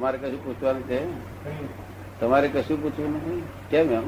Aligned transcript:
તમારે 0.00 0.18
કશું 0.18 0.44
પૂછવાનું 0.44 0.88
છે? 0.88 0.98
તમારે 2.20 2.48
કશું 2.48 2.82
પૂછવું 2.82 3.16
નથી 3.16 3.42
કેમ 3.70 3.92
એમ? 3.92 4.06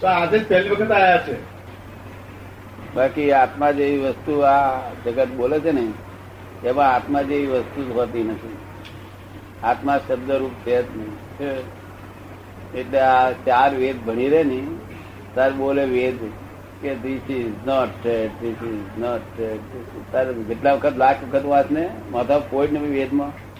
તો 0.00 0.06
આજે 0.06 0.38
જ 0.38 0.48
પહેલી 0.48 0.68
વખત 0.68 0.90
આવ્યા 0.90 1.18
છે. 1.18 1.36
બાકી 2.94 3.32
આત્મા 3.32 3.70
જેવી 3.70 3.98
વસ્તુ 3.98 4.40
આ 4.40 4.80
જગત 5.04 5.28
બોલે 5.28 5.60
છે 5.60 5.72
ને 5.72 5.84
એમાં 6.64 6.94
આત્મા 6.94 7.22
જેવી 7.22 7.46
વસ્તુ 7.46 7.84
જ 7.84 7.96
હોતી 7.96 8.22
નથી. 8.22 8.56
આત્મા 9.62 9.98
શબ્દરૂપ 9.98 10.50
છે 10.50 10.82
જ 10.82 10.96
નહીં? 10.96 11.16
એટલે 12.74 13.00
આ 13.00 13.30
ચાર 13.30 13.74
વેદ 13.74 14.04
ભણી 14.04 14.28
રહે 14.28 14.42
ને 14.42 14.60
તાર 15.34 15.52
બોલે 15.52 15.84
વેદ 15.84 16.18
કે 16.82 16.94
this 16.94 17.30
is 17.30 17.46
not 17.66 18.04
this 18.40 18.62
is 18.62 18.98
not 18.98 19.40
તારે 20.12 20.34
જેટલા 20.34 20.74
વખત 20.74 20.96
લાખ 20.96 21.16
વખત 21.24 21.44
વાંચ 21.44 21.70
ને 21.70 21.90
માથા 22.10 22.38
કોઈ 22.38 22.68
ને 22.68 22.78
બી 22.78 22.94
વેદમાં. 22.98 23.51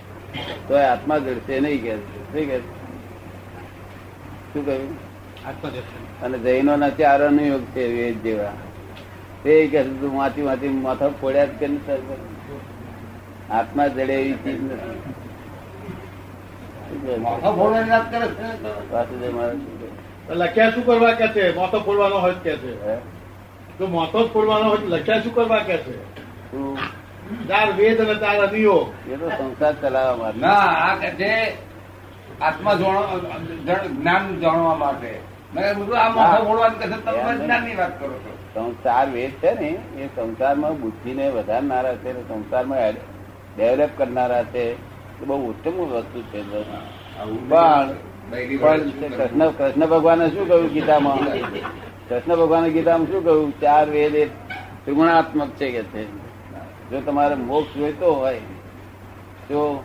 તો 0.68 0.74
આત્મા 0.76 1.18
જડશે 1.18 1.60
નહીં 1.60 1.82
કે 1.82 1.96
શું? 1.96 2.46
કે 2.46 2.58
શું 4.52 4.66
કહ્યું? 4.66 5.12
અને 6.22 6.38
જૈનો 6.38 6.76
ના 6.76 6.88
ચાર 6.88 7.22
અનુયોગ 7.22 7.62
છે 7.62 7.86
વેદ 7.86 8.22
જેવા. 8.22 8.52
તે 9.42 9.66
કે 9.66 9.82
તું 9.82 10.18
વાંચી 10.18 10.42
વાંચી 10.42 10.68
માથા 10.68 11.08
ફોડ્યા 11.08 11.44
જ 11.44 11.48
કે 11.48 11.66
નહીં 11.66 11.86
તારે 11.86 12.00
આત્મા 13.50 13.86
જડે 13.86 14.14
એવી 14.14 14.32
ચીજ 14.32 14.64
નથી. 14.64 15.14
લખ્યા 20.30 20.70
શું 20.70 20.86
કરવા 20.86 21.12
કે 21.12 21.28
છે? 21.28 21.54
મોટો 21.54 21.80
ફોડવાનો 21.80 22.18
હોય 22.18 22.34
કે 22.34 22.56
છે. 22.56 22.96
તો 23.78 23.86
મોટો 23.86 24.26
ફોડવાનો 24.26 24.68
હોય 24.68 24.78
લખ્યા 24.78 25.20
શું 25.20 25.34
કરવા 25.34 25.58
કે 25.58 25.76
છે? 25.76 26.11
ચાર 27.52 27.68
વેદ 27.72 27.98
અને 28.00 28.14
તાર 28.14 28.36
અનિયો 28.46 28.78
એ 29.10 29.16
તો 29.16 29.26
સંસાર 29.28 29.74
ચલાવવા 29.80 30.16
માટે. 30.16 30.40
ના 30.40 30.62
આ 30.86 30.94
કે 30.94 31.32
આત્મા 32.40 32.74
જ્ઞાન 32.74 34.24
જાણવા 34.40 34.74
માટે. 34.74 35.12
સંસાર 38.54 39.06
વેદ 39.10 39.32
છે 39.42 39.52
ને 39.60 39.70
એ 40.00 40.06
સંસારમાં 40.06 40.74
બુદ્ધિને 40.80 41.26
વધારનારા 41.30 41.94
છે 41.94 42.10
સંસારમાં 42.28 42.92
ડેવલપ 43.56 43.92
કરનારા 43.96 44.42
છે. 44.44 44.64
એ 45.22 45.24
બહુ 45.26 45.36
ઉત્તમ 45.50 45.76
વસ્તુ 45.92 46.20
છે. 46.22 46.40
પણ 48.58 48.78
કૃષ્ણ 49.16 49.50
કૃષ્ણ 49.50 49.86
ભગવાને 49.86 50.26
શું 50.28 50.48
કહ્યું 50.48 50.68
ગીતામાં? 50.72 51.20
કૃષ્ણ 52.08 52.36
ભગવાને 52.36 52.68
ગીતામાં 52.70 53.06
શું 53.06 53.24
કહ્યું? 53.24 53.60
ચાર 53.60 53.86
વેદ 53.90 54.14
એ 54.14 54.24
ત્રિગુણાત્મક 54.84 55.50
છે 55.50 55.70
કે 55.70 55.82
છે. 55.82 56.31
જો 56.92 57.00
તમારે 57.00 57.34
મોક્ષ 57.34 57.74
જોઈતો 57.76 58.14
હોય 58.14 58.40
તો 59.48 59.84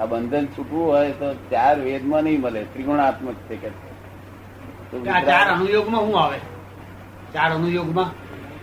આ 0.00 0.06
બંધન 0.06 0.46
છૂટવું 0.46 0.86
હોય 0.86 1.10
તો 1.10 1.34
ચાર 1.50 1.76
વેદમાં 1.80 2.22
નહીં 2.24 2.40
મળે 2.40 2.62
ત્રિગુણાત્મક 2.64 3.36
છે 3.48 3.56
કે 3.56 3.70
ચાર 5.26 5.46
અનુયોગમાં 5.48 6.04
શું 6.06 6.20
આવે? 6.22 6.38
ચાર 7.34 7.50
અનુયોગમાં 7.52 8.10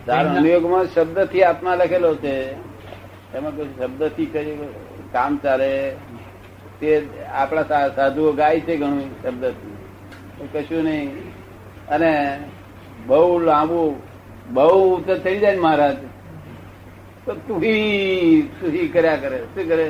ચાર 0.05 0.25
અનુયોગમાં 0.27 0.85
શબ્દથી 0.85 1.43
આત્મા 1.43 1.75
લખેલો 1.75 2.15
છે. 2.15 2.33
એમાં 3.35 3.55
કોઈ 3.55 3.69
શબ્દથી 3.79 4.25
કઈ 4.25 4.57
કામ 5.13 5.37
ચાલે? 5.37 5.95
તે 6.79 6.89
આપણા 7.33 7.89
સાધુઓ 7.95 8.33
ગાય 8.33 8.59
છે 8.59 8.77
ઘણું 8.77 9.09
શબ્દ 9.23 9.43
કશું 10.53 10.83
નહીં. 10.83 11.09
અને 11.89 12.13
બહુ 13.07 13.39
લાંબુ 13.39 13.81
બહુ 14.49 15.03
તો 15.07 15.17
થઈ 15.17 15.39
જાય 15.39 15.55
ને 15.55 15.61
મહારાજ. 15.61 15.97
તુહી 17.25 18.49
તુહી 18.59 18.87
કર્યા 18.89 19.17
કરે. 19.17 19.37
શું 19.53 19.65
કરે? 19.67 19.85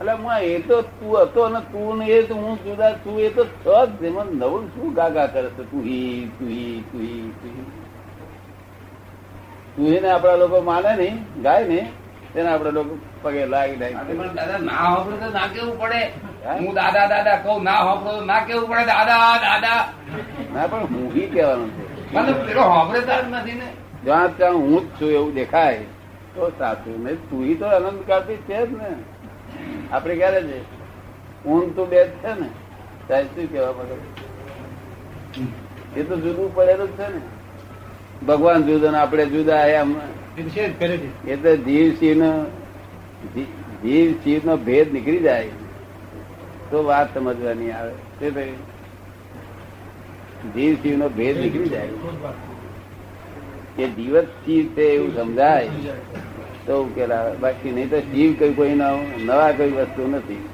એટલે 0.00 0.14
માં 0.16 0.42
એ 0.44 0.58
તો 0.60 0.82
તું 0.82 1.12
હતો 1.16 1.48
ને 1.48 1.60
તું 1.72 1.98
ને 1.98 2.06
એ 2.08 2.22
તો 2.22 2.34
હું 2.34 2.58
જુદા 2.64 2.92
તું 3.04 3.18
એ 3.18 3.30
તો 3.30 3.42
છ 3.44 3.66
જ 3.92 4.06
એમાં 4.06 4.28
નવું 4.34 4.64
શું 4.74 4.94
ગાગા 4.94 5.28
કરે 5.28 5.48
છે? 5.56 5.62
તુહી 5.70 6.28
તુહી 6.38 6.84
તુહી 6.90 7.24
તુહી. 7.40 7.64
તુહી 9.76 10.00
ને 10.00 10.08
આપડા 10.10 10.36
લોકો 10.36 10.60
માને 10.62 10.90
નહીં 10.96 11.16
ગાય 11.38 11.66
ને 11.66 11.80
તેને 12.32 12.48
આપડે 12.50 12.70
લોકો 12.70 12.94
પગે 13.22 13.42
લાગી 13.46 13.76
દાય 13.76 13.94
લાગી 13.98 14.34
દાદા 14.34 14.58
ના 14.60 14.88
હોપડે 14.94 15.16
તો 15.16 15.28
ના 15.30 15.48
કેવું 15.48 15.76
પડે. 15.78 16.00
હું? 16.58 16.74
દાદા 16.74 17.06
દાદા 17.08 17.36
કહું 17.36 17.64
ના 17.64 17.80
હોપડે 17.86 18.10
તો 18.10 18.24
ના 18.24 18.40
કેવું 18.40 18.66
પડે 18.70 18.84
દાદા 18.86 19.38
દાદા. 19.38 19.80
ના 20.54 20.66
પણ 20.68 20.84
હું 20.90 21.06
કેવાનું 21.12 21.30
કહેવાનું 21.32 21.70
છે. 21.70 21.82
મતલબ 22.14 22.38
પેલો 22.46 22.62
હોપડે 22.64 23.00
નથી 23.22 23.54
ને. 23.54 23.68
જ્યાં 24.04 24.36
ત્યાં 24.36 24.54
હું 24.54 24.80
જ 24.80 25.00
છું 25.00 25.10
એવું 25.10 25.34
દેખાય 25.34 25.84
તો 26.34 26.52
સાચું 26.58 27.04
નહીં 27.04 27.18
તું 27.30 27.58
તો 27.58 27.66
અનંત 27.66 28.06
કાળથી 28.06 28.36
છે 28.36 28.66
જ 28.66 28.70
ને. 28.72 28.90
આપડે 29.92 30.14
ક્યારે 30.14 30.40
છે 30.42 30.58
ઊંઘ 31.44 31.74
તો 31.76 31.86
બે 31.86 32.00
જ 32.04 32.10
છે 32.22 32.32
ને. 32.40 32.48
સાહેબ 33.08 33.26
શું 33.34 33.46
કેવા 33.52 33.72
પડે 33.72 33.94
એ 35.96 36.02
તો 36.02 36.16
જુદું 36.16 36.54
પડેલું 36.54 36.88
જ 36.88 36.90
છે 36.98 37.06
ને. 37.14 37.20
ભગવાન 38.26 38.62
જુદા 38.62 38.90
ને 38.90 38.98
આપણે 38.98 39.26
જુદા 39.26 39.66
એમ. 39.66 39.96
એ 40.36 40.42
તો 40.42 40.48
છે 40.48 40.68
જ 40.68 40.78
પહેલેથી 40.78 41.32
એ 41.32 41.36
તો 41.36 41.56
જીવ 41.56 41.94
શિવ 41.94 42.14
નો 42.18 42.30
જીવ 43.82 44.12
શિવ 44.24 44.40
નો 44.44 44.56
ભેદ 44.56 44.92
નીકળી 44.92 45.18
જાય. 45.18 45.52
તો 46.70 46.84
વાત 46.84 47.14
સમજવાની 47.14 47.70
આવે. 47.70 47.92
થયું 48.20 48.56
જીવ 50.54 50.74
શિવ 50.82 50.98
નો 50.98 51.08
ભેદ 51.08 51.40
નીકળી 51.40 51.68
જાય. 51.68 51.88
કે 53.76 53.88
જીવત 53.88 54.24
શિવ 54.24 54.66
છે 54.66 54.82
એવું 54.82 55.16
સમજાય. 55.16 55.68
તો 56.66 56.84
ઉકેલ 56.84 57.12
આવે 57.12 57.36
બાકી 57.36 57.72
નહીં 57.72 57.90
તો 57.90 58.00
શિવ 58.00 58.34
કઈ 58.38 58.54
કોઈ 58.54 58.68
નવ- 58.68 59.24
નવા 59.24 59.52
કઈ 59.52 59.70
વસ્તુ 59.70 60.06
નથી. 60.06 60.48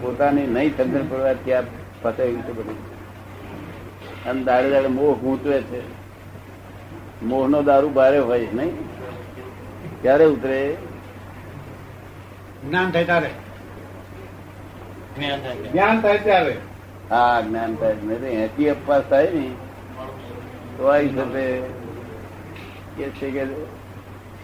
પોતાની 0.00 0.46
નહીં 0.46 0.76
સમજણ 0.76 1.06
પડવા 1.08 1.32
ત્યાં 1.32 1.62
ફસાયું 2.02 2.42
છે 2.42 2.52
બધું. 2.52 2.96
અને 4.24 4.42
દાડે 4.42 4.70
દાડે 4.70 4.86
મોહ 4.86 5.18
ગૂંચવે 5.18 5.60
છે. 5.62 5.80
મોહ 7.22 7.48
નો 7.48 7.62
દારૂ 7.62 7.88
ભારે 7.88 8.18
હોય 8.18 8.48
નહીં? 8.54 8.70
ક્યારે 10.02 10.24
ઉતરે? 10.24 10.76
જ્ઞાન 12.68 12.90
થાય 12.90 13.04
તારે 13.04 13.30
જ્ઞાન 15.72 16.00
થાય 16.00 16.18
ત્યારે. 16.18 16.56
હા 17.10 17.40
જ્ઞાન 17.40 17.74
થાય. 17.74 17.92
એથી 18.16 18.68
અપવાસ 18.68 19.02
થાય 19.02 19.30
ને. 19.30 19.50
તો 20.76 20.82
આ 20.86 20.98
હિસાબે 20.98 21.44
કે 22.96 23.06
છે 23.10 23.30
કે 23.30 23.42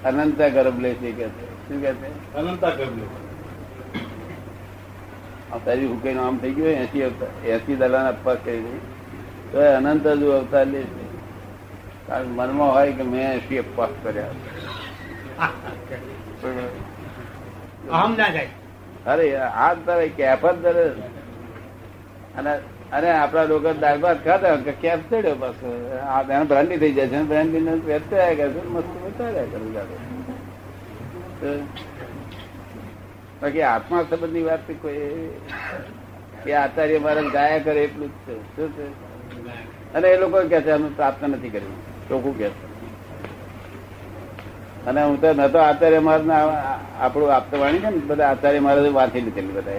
અનંતા 0.05 0.49
ગર્ભ 0.49 0.79
લે 0.81 0.95
છે 0.95 1.11
કે 1.13 1.27
શું 1.69 1.83
કે 1.83 1.89
અનંતા 2.39 2.71
ગમે 2.71 3.07
આ 5.53 5.59
તારી 5.65 5.87
હુકઈ 5.87 6.15
નામ 6.15 6.39
થઈ 6.39 6.55
ગયું 6.55 6.83
એસી 6.85 7.03
અવતાર 7.03 7.31
એસી 7.47 7.77
દલાન 7.77 8.07
અપવાસ 8.07 8.39
કરી 8.45 8.63
દઈ 8.67 8.81
તો 9.53 9.57
એ 9.61 9.69
અનંત 9.75 10.07
જ 10.07 10.23
અવતાર 10.39 10.67
લે 10.67 10.81
છે. 10.83 11.05
કારણ 12.07 12.27
મનમાં 12.27 12.73
હોય 12.75 12.93
કે 12.93 13.03
મેં 13.03 13.27
એસી 13.33 13.59
અપવાસ 13.59 13.93
કર્યા. 14.03 14.35
આમ 17.93 18.11
ના 18.17 18.31
જાય. 18.31 18.49
અરે 19.07 19.27
આ 19.37 19.75
તારે 19.87 20.09
કેફ 20.09 20.45
જ 20.63 20.65
અને 22.39 22.53
અને 22.93 23.11
આપડા 23.11 23.45
લોકો 23.45 23.73
દાળ 23.73 23.99
ભાત 23.99 24.25
ખાતા 24.25 24.57
કે 24.57 24.73
કેફ 24.73 24.99
ચડ્યો 25.11 25.35
પાછો 25.35 25.99
એને 26.33 26.45
બ્રાન્ડી 26.45 26.77
થઈ 26.77 26.93
જાય 26.93 27.07
છે. 27.07 27.23
બ્રાન્ડી 27.23 27.61
ને 27.61 28.35
કરે 28.35 28.45
છે. 28.49 28.69
મસ્ત 28.69 29.05
વેચાયા 29.05 29.33
કરે. 29.33 29.83
બાકી 33.43 33.63
આત્મા 33.63 34.03
સંબંધની 34.03 34.43
વાત 34.43 34.71
કોઈ 34.71 35.31
એ 36.47 36.53
આચાર્ય 36.53 36.99
મહારાજ 36.99 37.25
ગાયા 37.25 37.59
કરે 37.59 37.85
એટલું 37.85 38.09
જ 38.09 38.11
છે. 38.11 38.57
શું 38.57 38.73
છે? 38.73 38.87
અને 39.95 40.09
એ 40.09 40.17
લોકો 40.17 40.49
કે 40.49 40.61
છે, 40.61 40.71
અમે 40.71 40.89
પ્રાપ્ત 40.89 41.25
નથી 41.25 41.49
કર્યું. 41.49 42.09
ચોખ્ખું 42.09 42.39
કે 42.39 42.49
છે. 42.49 42.73
અને 44.87 45.03
હું 45.03 45.21
તો 45.21 45.33
નતો 45.33 45.59
આચાર્ય 45.59 45.99
મહારાજ 45.99 46.29
આપણું 47.01 47.33
આપતો 47.33 47.59
વાણી 47.59 47.79
છે 47.79 47.83
ને, 47.83 47.91
બધા 47.91 48.29
આચાર્ય 48.29 48.61
મહારાજ 48.61 48.87
વાંચી 48.87 49.21
લીધેલી 49.21 49.49
બધા 49.49 49.71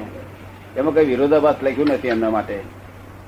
એમાં 0.78 0.94
કઈ 0.94 1.06
વિરોધાભાસ 1.06 1.56
લખ્યું 1.64 1.88
નથી 1.88 2.08
એમના 2.08 2.30
માટે. 2.30 2.83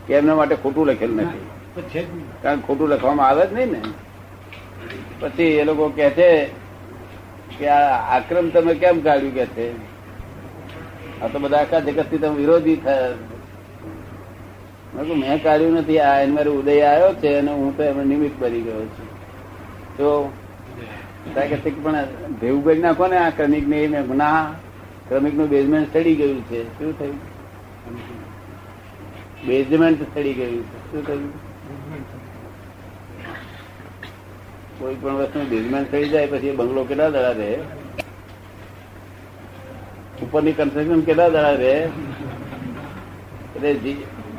કે 0.07 0.13
એમના 0.13 0.35
માટે 0.35 0.55
ખોટું 0.55 0.87
લખેલું 0.87 1.17
નથી. 1.17 2.07
કારણ 2.41 2.59
ખોટું 2.59 2.89
લખવામાં 2.89 3.27
આવે 3.27 3.47
જ 3.47 3.53
નહીં 3.53 3.71
ને. 3.71 3.81
પછી 5.19 5.43
એ 5.43 5.63
લોકો 5.63 5.89
કે 5.89 6.09
છે 6.09 6.45
કે 7.59 7.67
આ 7.67 8.17
આક્રમ 8.17 8.49
તમે 8.49 8.73
કેમ 8.73 9.01
કાઢ્યું 9.01 9.33
કે 9.33 9.45
છે? 9.45 9.67
આ 11.21 11.27
તો 11.27 11.39
બધા 11.39 11.57
આખા 11.57 11.79
જગતથી 11.79 12.17
તમે 12.17 12.35
વિરોધી 12.35 12.75
થયા. 12.75 13.09
મેં 14.95 15.17
મેં 15.17 15.43
કાઢ્યું 15.43 15.73
નથી. 15.73 15.99
આ 15.99 16.19
એને 16.19 16.33
મારો 16.33 16.51
ઉદય 16.51 16.81
આવ્યો 16.81 17.13
છે 17.13 17.35
અને 17.35 17.51
હું 17.51 17.77
તો 17.77 17.83
એમને 17.83 18.03
નિમિત્ત 18.03 18.43
બની 18.43 18.61
ગયો 18.61 18.85
છું. 18.85 19.07
તો 19.97 20.33
પણ 21.83 22.05
ભેવું 22.41 22.65
કરી 22.65 22.81
નાખો 22.81 23.07
ને 23.07 23.17
આ 23.17 23.29
ક્રમિક 23.29 23.67
ને 23.67 24.03
ના 24.15 24.53
ક્રમિકનું 25.07 25.49
બેઝમેન્ટ 25.49 25.93
ચડી 25.93 26.15
ગયું 26.15 26.41
છે. 26.41 26.79
શું 26.79 26.99
થયું? 26.99 27.19
બેઝમેન્ટ 29.47 30.01
ચડી 30.15 30.33
ગયું. 30.33 30.61
શું 30.91 31.07
કહ્યું 31.07 31.31
કોઈ 34.79 34.95
પણ 34.95 35.15
વસ્તુ 35.15 35.39
બેઝમેન્ટ 35.49 35.91
થઈ 35.91 36.09
જાય 36.09 36.27
પછી 36.27 36.51
બંગલો 36.51 36.83
કેટલા 36.83 37.09
દડા 37.09 37.31
રહે 37.31 37.51
ઉપરની 40.23 40.51
કન્સ્ટ્રક્શન 40.51 41.01
કેટલા 41.01 41.29
દડા 41.29 41.51
રહે 41.51 41.75
એટલે 43.55 43.73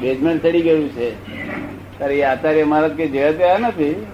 બેઝમેન્ટ 0.00 0.42
ચડી 0.42 0.62
ગયું 0.62 0.88
છે. 0.88 1.08
તારે 1.98 2.14
એ 2.18 2.22
આચાર્ય 2.22 2.64
મહારાજ 2.64 2.92
કે 2.92 3.06
જેવા 3.06 3.32
ત્યાં 3.32 3.60
નથી. 3.60 4.06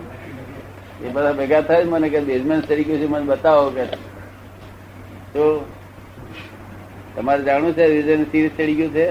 એ 1.02 1.08
બધા 1.12 1.32
ભેગા 1.32 1.60
થાય 1.60 1.84
મને 1.84 2.08
કે 2.08 2.20
બેઝમેન્ટ 2.20 2.68
ચડી 2.68 2.84
ગયું 2.84 3.00
છે, 3.00 3.06
મને 3.06 3.24
બતાવો 3.24 3.70
કે. 3.70 3.84
તો 5.32 5.66
તમારે 7.16 7.42
જાણવું 7.44 7.72
છે 7.72 7.86
રીઝન 7.86 8.24
સિરીઝ 8.24 8.50
ચડી 8.56 8.74
ગયું 8.74 8.92
છે? 8.92 9.06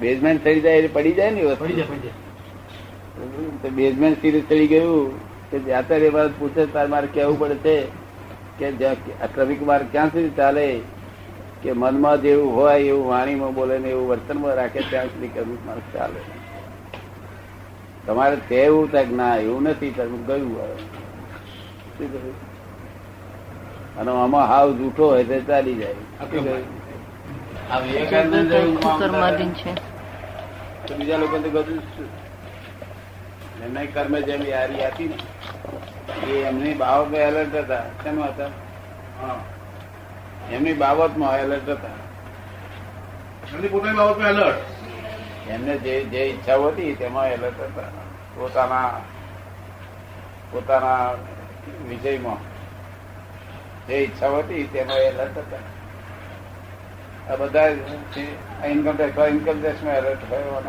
બેઝમેન્ટ 0.00 0.44
થઈ 0.44 0.60
જાય 0.60 0.76
એટલે 0.76 0.88
પડી 0.88 1.12
જાય 1.12 1.30
ને 1.30 1.42
વસ્તુ. 1.44 1.64
પડી 1.64 1.74
જાય 1.74 1.86
પડી 1.86 2.04
જાય. 2.06 2.14
તો 3.62 3.68
બેઝમેન્ટ 3.68 4.20
સિરીઝ 4.20 4.46
ચડી 4.48 4.66
ગયું 4.66 5.20
કે 5.50 5.72
આચાર્ય 5.72 6.10
મહારાજ 6.10 6.34
પૂછે 6.38 6.62
તારે 6.72 6.88
મારે 6.88 7.08
કહેવું 7.14 7.38
પડે 7.38 7.56
છે 8.58 8.68
કે 8.72 9.26
ક્રમિક 9.34 9.60
માર્ગ 9.62 9.86
ક્યાં 9.92 10.08
સુધી 10.08 10.34
ચાલે 10.36 10.66
કે 11.62 11.70
મનમાં 11.72 12.16
જેવું 12.22 12.54
હોય 12.56 12.78
એવું 12.78 13.06
વાણીમાં 13.08 13.54
બોલે 13.54 13.78
ને 13.78 13.88
એવું 13.88 14.08
વર્તનમાં 14.08 14.54
રાખે 14.54 14.80
ત્યાં 14.90 15.06
સુધી 15.06 15.28
ક્રમિક 15.28 15.60
માર્ગ 15.66 15.84
ચાલે. 15.94 16.20
તમારે 18.06 18.36
તે 18.48 18.60
તક 18.66 18.92
થાય 18.92 19.04
કે 19.04 19.14
ના 19.14 19.34
એવું 19.36 19.62
નથી 19.62 19.90
તમે 19.90 20.18
ગયું 20.26 20.52
હવે. 20.60 20.76
અને 23.98 24.10
આમાં 24.10 24.46
હાવ 24.48 24.68
જૂઠો 24.78 25.04
હોય 25.10 25.24
તો 25.24 25.40
ચાલી 25.40 25.74
જાય. 25.74 25.96
તો 30.88 30.94
બીજા 30.94 31.16
લોકો 31.16 31.38
તો 31.38 31.50
બધું 31.50 31.78
શું? 31.78 32.08
એમના 33.64 33.84
કર્મે 33.84 34.22
જેમ 34.22 34.42
યારી 34.42 34.86
હતી 34.86 35.08
ને. 35.08 35.18
એ 36.26 36.44
એમની 36.44 36.74
બાબત 36.74 37.14
એલર્ટ 37.14 37.54
હતા. 37.54 37.82
શેમાં 38.02 38.28
હતા? 38.28 38.48
એમની 40.50 40.72
બાબતમાં 40.72 41.38
એલર્ટ 41.38 41.68
હતા. 41.68 41.94
એમની 43.54 43.68
પોતાની 43.68 43.96
બાબતમાં 43.96 44.28
એલર્ટ 44.28 44.58
એમને 45.48 45.76
જે 45.76 46.04
જે 46.04 46.24
ઈચ્છાઓ 46.24 46.68
હતી 46.68 46.94
તેમાં 46.94 47.26
એલર્ટ 47.26 47.60
હતા. 47.60 47.88
પોતાના 48.34 49.00
પોતાના 50.50 51.12
વિજયમાં. 51.88 52.40
જે 53.86 53.94
ઈચ્છાઓ 53.94 54.38
હતી 54.38 54.64
તેમાં 54.66 54.96
એલર્ટ 54.96 55.38
હતા. 55.38 55.75
આ 57.30 57.36
બધા 57.36 57.68
ઇન્કમ 58.66 58.96
ટેક્સ 58.96 59.18
ઇન્કમ 59.28 59.62
ટેક્સમાં 59.62 59.94
એલર્ટ 59.94 60.22
થયો 60.30 60.60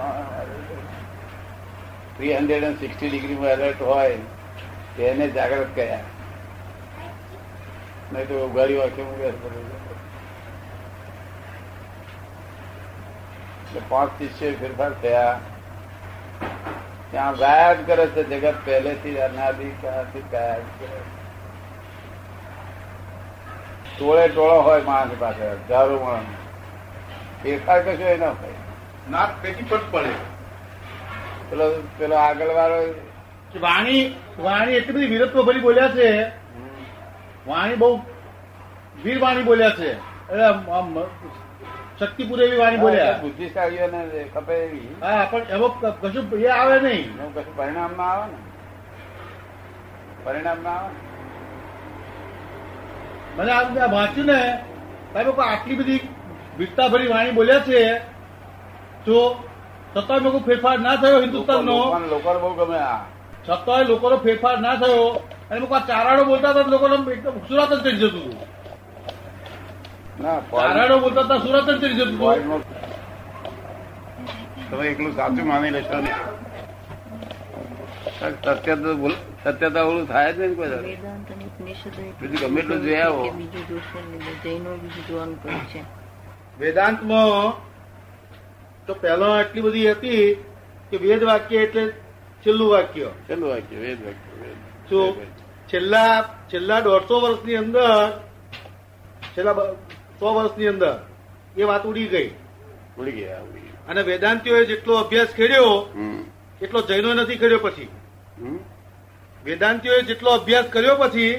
થ્રી 2.17 2.31
હંડ્રેડ 2.37 2.63
એન્ડ 2.63 2.79
સિક્સટી 2.79 3.09
ડિગ્રીમાં 3.09 3.49
એલર્ટ 3.49 3.81
હોય 3.81 4.15
તેને 4.95 5.25
જાગૃત 5.27 5.75
કર્યા. 5.75 5.99
નહીં 8.13 8.27
તો 8.27 8.35
ઉઘાડી 8.45 8.77
વાંખે 8.77 9.03
મૂકે 9.03 9.27
પાંચ 13.89 14.17
શિષ્ય 14.19 14.49
ફેરફાર 14.61 14.91
થયા. 15.03 15.39
ત્યાં 17.11 17.33
ગાયા 17.35 17.73
જ 17.73 17.85
કરે 17.87 18.05
છે 18.07 18.23
જગત, 18.23 18.55
પહેલેથી 18.65 19.15
અનાદી 19.17 19.29
અનાદિ 19.29 19.67
કાળથી 19.81 20.25
ગાયા 20.31 20.57
જ 20.57 20.73
કરે 20.79 20.99
ટોળે 23.97 24.25
ટોળો 24.27 24.57
હોય 24.61 24.81
માણસ 24.81 25.15
પાસે, 25.19 25.45
હજારો 25.51 25.97
માણસ. 26.05 26.36
ફેરફાર 27.43 27.79
કશો 27.85 28.05
એ 28.13 28.17
ના 28.17 28.33
થાય 28.39 28.59
નાક 29.11 29.31
પેટી 29.41 29.67
પટ 29.69 29.91
પડે. 29.91 30.13
પેલો 31.49 31.65
પેલો 31.97 32.15
આગળ 32.15 32.51
વાળો 32.59 32.79
વાણી 33.61 34.03
વાણી 34.39 34.77
એટલી 34.79 34.95
બધી 34.95 35.11
વિરત્વ 35.13 35.37
ભરી 35.47 35.65
બોલ્યા 35.67 35.95
છે. 35.97 36.09
વાણી 37.47 37.75
બહુ 37.75 37.89
વીર 39.03 39.19
વાણી 39.21 39.43
બોલ્યા 39.43 39.77
છે. 39.79 39.89
એટલે 39.91 40.47
શક્તિપુર 41.99 42.39
એવી 42.43 42.57
વાણી 42.57 42.77
બોલ્યા. 42.77 43.17
બુદ્ધિશાળીઓને 43.21 44.25
ખપે 44.33 44.53
એવી. 44.65 44.89
હા 45.03 45.23
પણ 45.31 45.43
એવો 45.55 45.67
કશું 46.01 46.25
એ 46.39 46.47
આવે 46.57 46.77
નહીં. 46.79 47.07
કશું 47.35 47.55
પરિણામ 47.57 47.91
ના 47.97 48.11
આવે 48.13 48.25
ને? 48.31 48.39
પરિણામ 50.25 50.59
ના? 50.63 50.77
આવે 50.77 50.91
મને 53.37 53.51
આ 53.81 53.91
વાંચ્યું 53.95 54.27
ને 54.27 54.39
સાહેબ 55.13 55.39
આટલી 55.41 55.75
બધી 55.75 56.01
વીરતા 56.57 56.89
ભરી 56.89 57.07
વાણી 57.07 57.31
બોલ્યા 57.31 57.59
છે 57.59 57.81
તો 59.05 59.17
છતાં 59.93 60.21
લોકો 60.21 60.39
ફેરફાર 60.39 60.77
ના 60.79 60.95
થયો 60.95 61.19
હિન્દુસ્તાનનો 61.21 61.75
લોકોને 62.09 62.39
બહુ 62.39 62.53
ગમે 62.55 62.79
છતાંય 63.45 63.83
લોકોનો 63.83 64.17
ફેરફાર 64.17 64.57
ના 64.61 64.75
થયો 64.75 65.05
અને 65.49 65.59
લોકો 65.59 65.75
ચારાડો 65.87 66.23
બોલતા 66.25 66.51
હતા 66.51 66.63
તો 66.63 66.69
લોકોને 66.69 66.95
એકદમ 67.13 67.35
સુરત 67.47 67.71
જ 67.71 67.79
ચડી 67.81 67.99
જતું. 67.99 68.35
ચારાડો 70.51 70.95
બોલતા 70.99 71.23
હતા 71.23 71.39
સુરત 71.39 71.67
જ 71.69 71.77
ચડી 71.77 71.95
જતું. 71.95 72.63
તમે 74.69 74.83
એકલું 74.87 75.13
સાચું 75.15 75.47
માની 75.47 75.69
લેશો 75.69 75.97
ને. 75.97 76.11
સત્ય 78.17 78.75
તો 78.75 78.95
બોલ- 78.95 79.21
સત્યતા 79.43 79.83
ઓલું 79.83 80.05
થાય 80.07 80.33
જ 80.33 80.39
નહીં 80.39 80.55
કોઈ 80.55 80.69
બીજું 82.21 82.39
ગમે 82.41 82.59
એટલું 82.59 82.81
જોઈ 82.81 83.01
આવો. 83.01 83.23
બીજું 83.31 83.63
જોશો 83.69 83.97
જૈનો 84.43 84.69
બીજું 84.77 85.03
જોવાનું 85.07 85.37
પડે 85.43 85.59
છે. 85.71 85.81
વેદાંતમાં 86.59 87.53
તો 88.85 88.93
પહેલા 88.93 89.41
એટલી 89.41 89.61
બધી 89.61 89.91
હતી 89.91 90.25
કે 90.89 90.97
વેદ 90.97 91.23
વાક્ય 91.23 91.57
એટલે 91.57 91.83
છેલ્લું 92.43 92.69
વાક્ય. 92.71 93.09
છેલ્લું 93.27 93.49
વાક્ય 93.49 93.77
વેદ 93.77 93.99
વાક્ય. 94.05 94.53
તો 94.89 94.99
છેલ્લા 95.73 96.13
છેલ્લા 96.53 96.79
દોઢસો 96.79 97.15
વર્ષની 97.19 97.55
અંદર 97.55 97.89
છેલ્લા 99.37 99.55
સો 100.19 100.27
વર્ષની 100.33 100.67
અંદર 100.67 100.93
એ 101.57 101.63
વાત 101.63 101.83
ઉડી 101.85 102.07
ગઈ. 102.07 102.29
ઉડી 102.97 103.11
ગયા 103.11 103.43
અને 103.89 104.01
વેદાંતિઓએ 104.01 104.63
જેટલો 104.65 104.93
અભ્યાસ 104.95 105.35
કર્યો 105.37 105.73
એટલો 106.61 106.79
જૈનો 106.81 107.13
નથી 107.13 107.35
કર્યો 107.35 107.59
પછી? 107.59 107.89
વેદાંતિઓએ 109.45 110.01
જેટલો 110.01 110.29
અભ્યાસ 110.31 110.67
કર્યો 110.69 110.95
પછી 110.95 111.33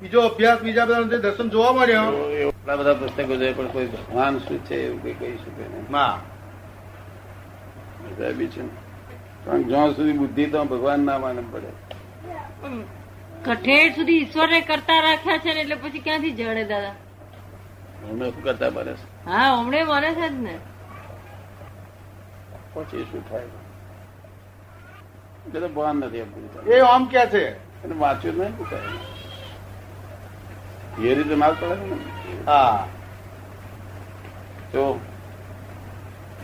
બીજો 0.00 0.20
અભ્યાસ 0.20 0.60
બીજા 0.60 0.84
બધા 0.84 1.00
દર્શન 1.02 1.48
જોવા 1.48 1.72
મળ્યો. 1.72 2.30
એટલા 2.30 2.76
બધા 2.76 2.94
પુસ્તકો 2.94 3.36
છે 3.36 3.52
પણ 3.52 3.66
કોઈ 3.66 3.86
ભગવાન 3.86 4.38
શું 4.38 4.64
છે 4.64 4.74
એવું 4.74 5.02
કઈ 5.02 5.12
કહી 5.12 5.36
શકે 5.36 5.68
નહીં. 5.68 5.90
છે. 8.48 8.62
કારણ 9.44 9.62
જ્યાં 9.62 9.92
સુધી 9.96 10.12
બુદ્ધિ 10.12 10.46
તો 10.46 10.64
ભગવાન 10.64 11.00
ના 11.00 11.18
માને 11.18 11.42
પડે. 11.52 11.70
કઠેર 13.44 13.92
સુધી 13.94 14.12
ઈશ્વરે 14.12 14.60
કરતા 14.60 15.00
રાખ્યા 15.00 15.38
છે 15.38 15.54
ને 15.54 15.60
એટલે 15.60 15.74
પછી 15.74 15.98
ક્યાંથી 15.98 16.30
જડે 16.30 16.64
દાદા? 16.64 16.94
હમણે 18.08 18.30
શું 18.30 18.42
કરતા 18.42 18.70
બને 18.70 18.92
છે? 18.92 19.30
હા 19.30 19.54
હમણે 19.54 19.84
બને 19.84 20.14
છે 20.14 20.28
જ 20.28 20.32
ને. 20.32 20.58
પછી 22.74 23.04
શું 23.04 23.30
થાય? 23.30 23.42
ભગવાન 25.52 25.66
ભાન 25.66 25.96
નથી 25.96 26.18
એ 26.70 26.80
આમ 26.80 27.04
ક્યાં 27.06 27.26
છે. 27.26 27.44
એને 27.84 27.94
વાંચ્યું 27.94 28.38
નહીં 28.38 28.56
પૂછાય. 28.58 29.15
એ 31.02 31.14
રીતે 31.14 31.34
માલ 31.34 31.54
પડે 31.60 31.74
ને? 31.74 31.96
હા. 32.46 32.86
તો 34.72 35.00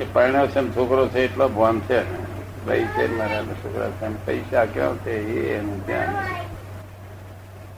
એ 0.01 0.05
પરિણામ 0.13 0.47
છે 0.47 0.61
ને 0.61 0.71
છોકરો 0.71 1.09
છે 1.09 1.25
એટલો 1.25 1.49
ભાન 1.49 1.81
છે 1.81 2.03
ભાઈ 2.67 2.87
છે 2.87 3.07
મારા 3.17 3.43
છોકરા 3.43 3.91
છે 3.91 4.09
પૈસા 4.27 4.65
ક્યાં 4.65 4.97
છે? 4.97 5.11
એ 5.11 5.57
એનું 5.59 5.87
ધ્યાન 5.87 6.17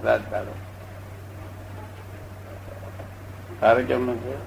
રાજકારો 0.04 0.54
તારે 3.60 3.82
કેમ 3.84 4.10
નથી 4.10 4.38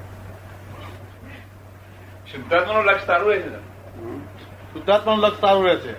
સિદ્ધાર્થનું 2.32 2.84
લક્ષ 2.84 3.06
સારું 3.06 3.30
રહે 3.30 3.42
છે 3.42 3.50
હમ? 3.50 4.20
શુદ્ધાત્માનું 4.74 5.24
લક્ષ 5.24 5.40
સારું 5.40 5.66
રહે 5.66 5.76
છે? 5.76 5.94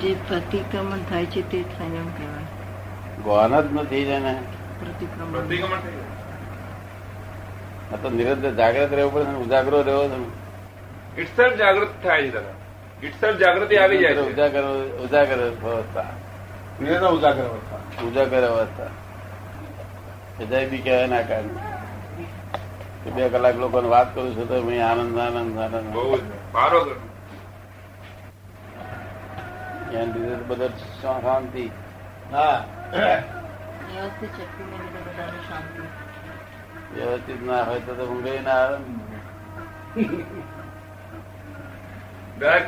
જે 0.00 0.14
પ્રતિક્રમણ 0.28 0.98
થાય 1.08 1.26
છે 1.26 1.42
તે 1.50 1.62
સંયમ 1.62 2.08
કહેવાય. 2.10 2.48
ગોન 3.24 3.60
જ 3.60 3.82
નથી 3.82 4.04
જેને. 4.04 4.34
પ્રતિક્રમણ. 4.80 5.76
તો 8.02 8.10
નિરંતર 8.10 8.50
જાગ્રત 8.50 8.92
રહેવું 8.92 9.12
પડે 9.14 9.24
ઉજાગરો 9.24 9.82
રહેવો 9.82 10.08
છે 10.08 10.40
ઇટસેલ્ફ 11.20 11.54
જાગૃત 11.54 11.88
થાય 12.02 12.22
છે 12.22 12.38
ઇટસેલ્ફ 13.06 13.36
જાગૃતિ 13.36 13.76
આવી 13.76 13.98
જાય 13.98 14.14
છે. 14.14 14.20
ઉજાગર 14.20 14.62
ઉજાગર 14.78 15.50
અવસ્થા. 15.50 16.04
ઉજાગર 17.10 17.42
અવસ્થા. 17.42 18.02
ઉજાગર 18.02 18.46
અવસ્થા. 18.46 18.86
બધા 20.38 20.58
બી 20.70 20.78
કહેવાય 20.78 21.06
ના 21.06 21.22
કારણે. 21.22 23.10
બે 23.10 23.28
કલાક 23.28 23.56
લોકો 23.56 23.88
વાત 23.88 24.14
કરું 24.14 24.36
છું 24.36 24.48
તો 24.48 24.54
આનંદ 24.54 25.18
આનંદ 25.18 25.58
આનંદ. 25.58 25.92
બહુ 25.92 26.16
તો 30.36 30.44
બધો 30.46 30.68
શાંતિ. 30.68 31.70
હા. 32.32 32.64
વ્યવસ્થિત 33.94 34.30
શક્તિને 34.30 34.70
લીધે 34.70 35.10
બધાને 35.10 35.38
શાંતિ. 35.38 37.00
વ્યવસ્થિત 37.00 37.42
ના 37.42 37.62
હોય 37.62 37.80
તો 37.80 37.94
તો 37.94 38.06
ઊંઘે 38.06 38.40
ના 38.40 38.50
આવે 38.50 38.76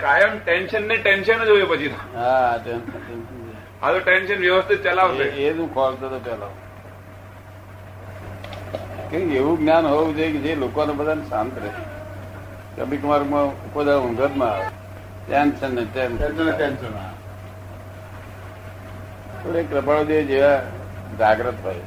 કાયમ 0.00 0.38
ટેન્શન 0.45 0.88
ને 0.88 0.97
ટેન્શન 0.97 1.45
જ 1.45 1.49
હોય 1.49 1.64
પછી 1.64 1.88
તો. 1.88 2.19
હા 2.19 2.59
ટેન્શન 2.64 2.91
ટેન્શન. 2.91 3.52
આ 3.83 3.93
તો 3.93 3.99
ટેન્શન 3.99 4.37
વ્યવસ્થિત 4.37 4.83
ચલાવશે. 4.83 5.23
એ- 5.23 5.52
જ 5.52 5.59
હું 5.59 5.75
ખોલતો 5.75 6.07
હતો 6.07 6.19
પેલો. 6.19 6.57
એવું 9.17 9.59
જ્ઞાન 9.59 9.87
હોવું 9.87 10.17
જોઈએ 10.17 10.33
કે 10.33 10.38
જે 10.38 10.55
લોકોને 10.55 10.93
બધાને 10.93 11.29
શાંત 11.29 11.59
રહે. 11.59 11.71
કભી 12.76 12.97
કુમારમાં 12.97 13.73
બધા 13.73 13.97
ઊંઘતમાં 13.97 14.50
આવે. 14.50 14.64
ટેન્શન 15.29 15.75
ને 15.75 15.85
ટેન્શન 15.85 16.50
ટેન્શન. 16.50 16.93
થોડે 19.43 19.62
કૃપાળુદેવ 19.62 20.26
જેવા 20.26 20.62
જાગ્રત 21.19 21.59
હોય. 21.62 21.85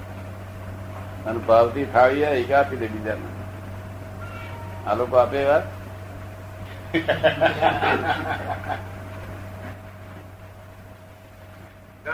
અને 1.26 1.40
ભાવથી 1.46 1.86
થાળી 1.90 2.32
એક 2.36 2.52
આપી 2.54 2.80
દે 2.80 2.88
બીજાને. 2.90 3.30
આ 4.84 4.96
લોકો 4.96 5.16
આપે 5.18 5.38
એવા? 5.40 5.64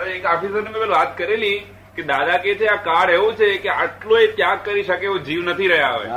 એક 0.09 0.25
ઓફિસરને 0.27 0.61
મેં 0.63 0.73
પેલી 0.73 0.91
વાત 0.91 1.11
કરેલી 1.15 1.57
કે 1.95 2.05
દાદા 2.05 2.37
કે 2.39 2.55
છે 2.55 2.67
આ 2.67 2.77
કાર્ડ 2.81 3.13
એવું 3.13 3.35
છે 3.35 3.49
કે 3.59 3.69
આટલો 3.75 4.15
એ 4.19 4.27
ત્યાગ 4.33 4.59
કરી 4.63 4.85
શકે 4.85 5.05
એવો 5.05 5.17
જીવ 5.21 5.41
નથી 5.45 5.69
રહ્યા 5.69 5.93
હોય. 5.93 6.13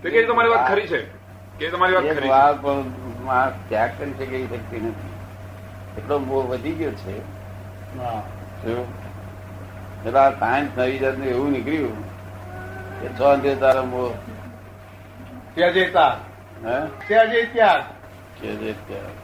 તો 0.00 0.06
કે 0.10 0.24
તમારી 0.24 0.50
વાત 0.50 0.64
ખરી 0.66 0.88
છે. 0.88 1.00
કે 1.60 1.70
તમારી 1.70 1.96
વાત 1.96 2.08
ખરી 2.10 2.30
વાત 2.30 2.56
પણ 2.62 2.88
ત્યાગ 3.66 3.92
કરી 3.96 4.14
શકે 4.14 4.34
એવી 4.36 4.50
શક્તિ 4.52 4.78
નથી. 4.82 5.16
એટલો 5.96 6.16
મોહ 6.20 6.44
વધી 6.48 6.76
ગયો 6.76 6.94
છે. 6.96 7.14
આ 10.12 10.30
સાયન્સ 10.30 10.70
નવી 10.76 10.98
જાતનું 10.98 11.26
એવું 11.26 11.52
નીકળ્યું. 11.52 11.94
કે 13.00 13.08
છ 13.08 13.20
અંતે 13.20 13.54
તારો 13.54 14.14
ત્યાં 15.54 15.72
જે 15.72 15.84
ત્યાં 15.84 17.30
જે 17.30 17.44
ત્યાગ. 17.52 17.82
કે 18.40 18.54
જે 18.54 18.72
ત્યાં. 18.72 19.14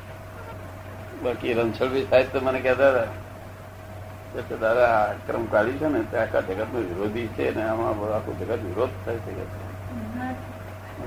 બાકી 1.22 1.52
રણછોડભાઈ 1.52 2.06
સાહેબ 2.10 2.26
તો 2.32 2.40
મને 2.40 2.60
કહેતા 2.60 2.88
હતા 2.88 4.42
કે 4.48 4.56
તારા 4.56 4.88
આ 4.98 5.12
ક્રમ 5.26 5.44
કાઢી 5.44 5.72
છે 5.72 5.88
ને 5.88 6.00
તે 6.02 6.18
આખા 6.18 6.40
જગત 6.40 6.72
નો 6.72 6.80
વિરોધી 6.80 7.26
છે 7.26 7.54
ને 7.54 7.62
આમાં 7.68 7.98
બધો 7.98 8.12
આખો 8.12 8.32
જગત 8.40 8.58
વિરોધ 8.62 8.88
થાય 9.04 9.16
છે 9.16 9.32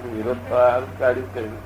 વિરોધ 0.09 0.37
થવા 0.49 0.81
કાઢ્યું 0.99 1.31
જ 1.31 1.35
કર્યું. 1.35 1.57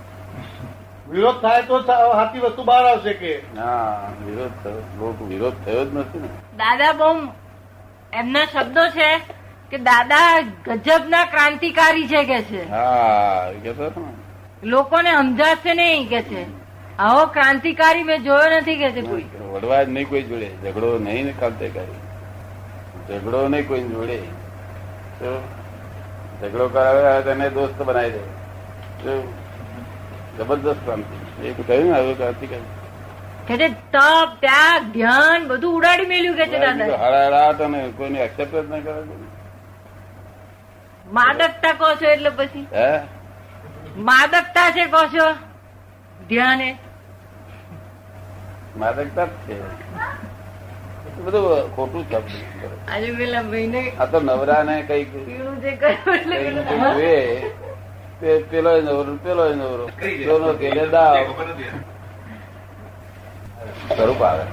વિરોધ 1.10 1.36
થાય 1.36 1.62
તો 1.62 1.82
સાચી 1.82 2.40
વસ્તુ 2.40 2.64
બહાર 2.64 2.86
આવશે 2.86 3.14
કે? 3.14 3.42
ના 3.56 4.00
વિરોધ 4.26 4.52
થયો 4.64 4.74
લોક 4.74 5.22
વિરોધ 5.22 5.54
થયો 5.66 5.86
જ 5.86 5.96
નથી 5.96 6.20
ને. 6.20 6.28
દાદા 6.58 6.94
બહુ 6.94 7.14
એમના 8.14 8.46
શબ્દો 8.46 8.84
છે 8.90 9.10
કે 9.72 9.78
દાદા 9.78 10.42
ગજબના 10.68 11.26
ક્રાંતિકારી 11.26 12.08
છે 12.08 12.24
કે 12.24 12.42
છે. 12.42 12.70
હા 12.70 13.52
હતો 13.66 14.14
લોકોને 14.64 15.12
સમજાશે 15.12 15.74
નહીં 15.74 16.08
કે 16.10 16.22
છે. 16.22 16.46
આવો 17.00 17.26
ક્રાંતિકારી 17.26 18.04
મેં 18.04 18.24
જોયો 18.24 18.50
નથી 18.60 18.78
કે 18.78 18.92
છે 18.92 19.02
કોઈ. 19.02 19.26
વડવા 19.54 19.84
જ 19.84 19.90
નહીં 19.90 20.10
કોઈ 20.10 20.24
જોડે. 20.24 20.50
ઝઘડો 20.64 21.00
નહીં 21.00 21.26
ને 21.26 21.34
ક્રાંતિકારી 21.40 22.00
કરી 23.08 23.20
ઝઘડો 23.20 23.48
નહીં 23.48 23.68
કોઈ 23.68 23.84
જોડે. 23.84 24.20
તો 25.20 25.30
ઝઘડો 26.42 26.68
કરાવે 26.68 27.22
તેને 27.22 27.50
દોસ્ત 27.50 27.82
બનાવી 27.82 28.12
દે. 28.12 28.22
જબરદસ્ત 30.38 30.82
ક્રાંતિ. 30.86 31.48
એ 31.48 31.54
કહ્યું 31.68 31.92
ને 31.92 32.00
હવે 32.00 32.14
ક્રાંતિ 32.14 32.48
કરી 32.48 32.77
કે 33.48 33.56
છે 33.62 33.68
તપ 33.96 34.30
ત્યાગ 34.44 34.82
ધ્યાન 34.96 35.42
બધું 35.50 35.76
ઉડાડી 35.78 36.10
મેલ્યું 36.14 36.38
કે 36.40 36.46
છે 36.52 36.58
દાદા? 36.64 36.88
અને 37.68 37.80
કોઈને 37.98 38.20
એક્સેપ્ટ 38.28 38.56
જ 38.56 38.64
નહીં 38.72 38.84
કરે 38.86 39.02
માદકતા 41.18 41.74
કહો 41.82 41.90
છો 42.02 42.08
એટલે 42.16 42.32
પછી? 42.40 42.66
માદકતા 44.10 44.68
છે 44.78 44.84
કહો 44.96 45.04
છો? 45.16 45.28
ધ્યાને? 46.30 46.70
માદકતા 48.82 49.28
છે. 49.46 49.56
બધું 51.26 51.70
ખોટું 51.76 52.04
શબ્દ 52.10 52.32
કરે. 52.62 52.76
આજે 52.94 53.10
પેલા 53.20 53.44
મહિને 53.52 53.82
આ 54.00 54.08
તો 54.12 54.20
નવરા 54.28 54.62
ને 54.70 54.76
કંઈક 54.90 55.12
પીળું 55.26 55.58
જે 55.64 55.72
કહ્યું 55.82 56.16
એટલે 56.16 56.36
કંઈક 56.42 56.68
પેલું 56.70 56.96
જુએ 56.98 57.18
તે 58.20 58.30
પેલો 58.52 58.72
નવરો 58.82 59.14
પેલો 59.26 59.44
નવરો. 59.56 59.86
પેલો 60.02 60.54
પેલે 60.64 60.84
દાવ. 60.90 61.26
સ્વરૂપ 63.96 64.22
આવે. 64.22 64.44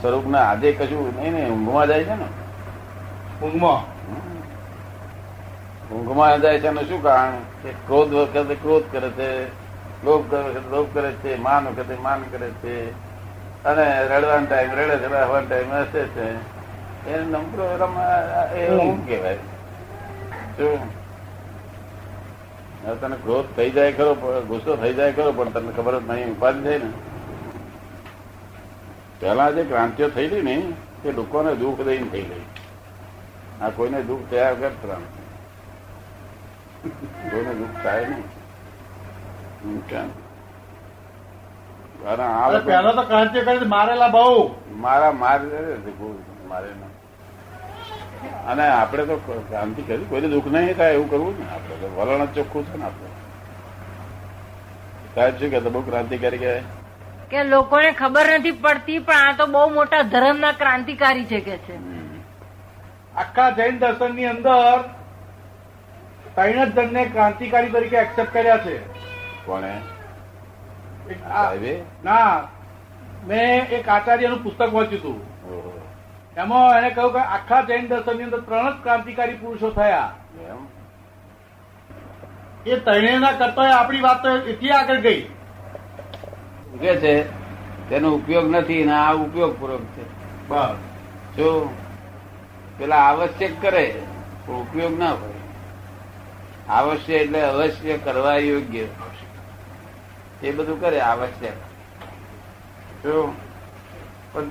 સ્વરૂપ 0.00 0.26
ના 0.26 0.50
આજે 0.50 0.72
કશું 0.72 1.16
નહીં 1.16 1.32
ને 1.32 1.50
ઊંઘમાં 1.50 1.86
જાય 1.86 2.04
છે 2.04 2.14
ને? 2.14 2.24
ઊંઘમાં? 3.42 3.98
ઊંઘમાં 5.94 6.40
જાય 6.40 6.60
છે 6.60 6.88
શું 6.88 7.02
કારણ? 7.02 7.30
કે 7.62 7.70
ક્રોધ 7.70 8.14
વખતે 8.14 8.54
ક્રોધ 8.54 8.82
કરે 8.92 9.10
છે 9.10 9.48
લોભ 10.04 10.30
કરે 10.30 10.48
લોભ 10.70 10.94
કરે 10.94 11.12
છે 11.12 11.36
માન 11.36 11.68
વખતે 11.68 11.94
માન 11.94 12.22
કરે 12.30 12.50
છે. 12.50 12.92
અને 13.64 14.06
રડવાનો 14.06 14.46
ટાઈમ 14.46 14.72
રડે 14.72 14.96
છે 14.96 15.06
હવાનો 15.06 15.46
ટાઈમ 15.46 15.72
હસે 15.72 16.02
છે. 16.04 16.58
એ 17.10 17.20
નંબરો 17.20 17.64
એ 18.56 18.76
ઊંઘ 18.76 19.06
કહેવાય? 19.06 19.36
શું? 20.56 20.97
હવે 22.84 22.96
તને 23.02 23.16
ક્રોધ 23.24 23.48
થઈ 23.56 23.70
જાય 23.76 23.92
ખરો 23.92 24.10
ગુસ્સો 24.48 24.72
થઈ 24.82 24.94
જાય 24.98 25.12
ખરો 25.12 25.30
પણ 25.38 25.50
તને 25.54 25.72
ખબર 25.76 25.94
જ 26.00 26.02
નહીં 26.10 26.28
ઉપાધિ 26.34 26.60
થઈ 26.66 26.78
ને. 26.84 26.90
પહેલા 29.20 29.50
જે 29.50 29.62
ક્રાંતિઓ 29.70 30.08
થયેલી 30.16 30.42
ને 30.48 30.56
તે 31.02 31.08
લોકોને 31.12 31.52
દુઃખ 31.62 31.80
દઈને 31.88 32.08
થઈ 32.12 32.26
ગઈ. 32.30 32.44
આ 33.62 33.70
કોઈને 33.76 34.00
દુઃખ 34.02 34.24
થયા 34.30 34.52
વગર 34.52 34.74
ક્રાંતિ 34.82 35.20
કોઈને 37.30 37.52
દુઃખ 37.60 37.76
થાય 37.82 38.04
નહીં. 38.06 38.26
પહેલા 42.66 42.92
તો 42.92 43.02
ક્રાંતિકારી 43.02 43.70
મારેલા 43.74 44.12
બહુ. 44.16 44.26
મારા 44.84 45.12
મારે 45.22 45.46
મારે 46.50 46.70
ના 46.80 46.90
અને 48.48 48.68
આપણે 48.68 49.04
તો 49.06 49.16
ક્રાંતિ 49.48 49.82
કરી. 49.82 50.04
કોઈને 50.04 50.28
દુઃખ 50.28 50.46
નહીં 50.46 50.76
થાય 50.76 50.92
એવું 50.92 51.10
કરવું 51.10 51.38
ને 51.38 51.50
આપણે 51.50 51.76
તો 51.76 51.88
વલણ 51.96 52.24
જ 52.24 52.34
ચોખ્ખું 52.34 52.66
છે 52.66 52.76
ને 52.76 52.84
આપણે. 52.84 53.08
સાહેબ 55.14 55.38
શું 55.38 55.50
કે 55.50 55.60
બહુ 55.60 55.82
ક્રાંતિકારી 55.82 56.38
કહેવાય. 56.38 56.62
કે 57.30 57.44
લોકોને 57.44 57.92
ખબર 57.92 58.26
નથી 58.38 58.50
પડતી 58.50 58.98
પણ 58.98 59.14
આ 59.14 59.32
તો 59.32 59.46
બહુ 59.46 59.68
મોટા 59.68 60.02
ધર્મના 60.02 60.52
ક્રાંતિકારી 60.52 61.24
છે 61.24 61.40
કે 61.40 61.56
છે. 61.56 61.76
આખા 63.16 63.50
જૈન 63.50 63.78
દર્શનની 63.78 64.26
અંદર 64.26 64.80
ત્રણ 66.34 66.64
જ 66.64 66.74
જણને 66.74 67.04
ક્રાંતિકારી 67.04 67.70
તરીકે 67.70 67.96
એક્સેપ્ટ 67.96 68.32
કર્યા 68.32 68.58
છે. 68.58 68.78
કોણે? 69.46 69.80
ના. 72.04 72.40
મેં 73.26 73.68
એક 73.68 73.88
આચાર્યનું 73.88 74.42
પુસ્તક 74.42 74.74
વાંચ્યું 74.74 75.00
હતું. 75.00 75.37
એમાં 76.38 76.78
એને 76.78 76.90
કહ્યું 76.90 77.12
કે 77.12 77.18
આખા 77.18 77.62
જૈન 77.62 77.88
દર્શનની 77.88 78.22
અંદર 78.22 78.40
ત્રણ 78.40 78.70
જ 78.70 78.82
ક્રાંતિકારી 78.82 79.34
પુરુષો 79.34 79.70
થયા. 79.70 80.12
એ 82.66 82.76
ત્રણેયના 82.76 83.32
કરતા 83.32 83.70
આપણી 83.76 84.00
વાત 84.00 84.22
તો 84.22 84.36
એથી 84.36 84.70
આગળ 84.70 84.96
ગઈ. 84.96 85.22
કે 86.80 86.96
છે 86.96 87.22
તેનો 87.88 88.10
ઉપયોગ 88.10 88.56
નથી 88.56 88.84
ને 88.84 88.92
આ 88.92 89.12
ઉપયોગ 89.12 89.60
પૂર્વક 89.60 89.80
છે. 89.80 90.04
બસ. 90.48 90.76
જો 91.36 91.74
પેલા 92.78 92.96
આવશ્યક 92.96 93.62
કરે 93.62 93.94
પણ 94.46 94.54
ઉપયોગ 94.54 94.98
ના 94.98 95.10
હોય. 95.10 95.40
આવશ્યક 96.68 97.20
એટલે 97.20 97.40
અવશ્ય 97.42 97.98
કરવા 97.98 98.36
યોગ્ય. 98.36 98.86
એ 100.42 100.52
બધું 100.52 100.80
કરે 100.80 101.00
આવશ્યક. 101.00 101.52
જો 103.02 103.36
પણ 104.32 104.44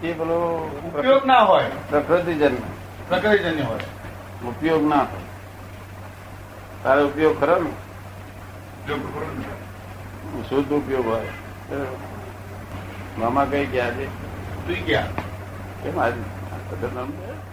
તે 0.00 0.12
પેલો 0.12 0.70
ઉપયોગ 0.86 1.26
ના 1.26 1.38
હોય. 1.38 1.64
પ્રકૃતિજન્ય. 1.90 2.48
પ્રકૃતિજન્ય 3.08 3.62
હોય. 3.62 3.80
ઉપયોગ 4.48 4.86
ના 4.88 4.96
હોય. 4.96 5.24
તારે 6.82 7.02
ઉપયોગ 7.02 7.40
ખરો 7.40 7.56
ને? 7.58 7.70
શુદ્ધ 10.48 10.72
ઉપયોગ 10.72 11.06
હોય. 11.06 11.30
મામા 13.18 13.44
કઈ 13.44 13.66
ગયા 13.66 13.90
છે? 13.90 14.06
સુઈ 14.66 14.74
ગયા. 14.74 15.06
કેમ 15.82 15.98
આજે? 15.98 16.20